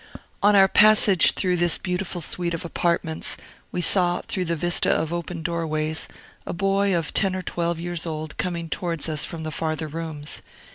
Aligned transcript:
On 0.41 0.55
our 0.55 0.67
passage 0.67 1.33
through 1.33 1.57
this 1.57 1.77
beautiful 1.77 2.21
suite 2.21 2.55
of 2.55 2.65
apartments, 2.65 3.37
we 3.71 3.81
saw, 3.81 4.23
through 4.25 4.45
the 4.45 4.55
vista 4.55 4.89
of 4.89 5.13
open 5.13 5.43
doorways, 5.43 6.07
a 6.47 6.53
boy 6.53 6.97
of 6.97 7.13
ten 7.13 7.35
or 7.35 7.43
twelve 7.43 7.79
years 7.79 8.07
old 8.07 8.35
coming 8.37 8.67
towards 8.67 9.07
us 9.07 9.25
from 9.25 9.43
the 9.43 9.51
farther 9.51 9.87
rooms. 9.87 10.41